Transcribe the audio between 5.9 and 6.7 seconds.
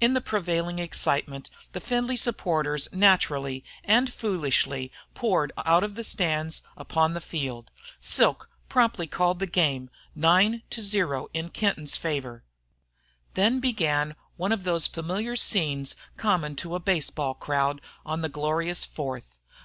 the stands